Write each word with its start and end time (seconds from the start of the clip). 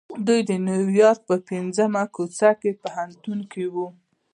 دوی 0.27 0.41
د 0.49 0.51
نيويارک 0.67 1.21
د 1.29 1.33
پنځمې 1.49 2.03
کوڅې 2.15 2.49
په 2.61 2.69
پوهنتون 2.81 3.39
کې 3.51 3.63
وو. 3.73 3.87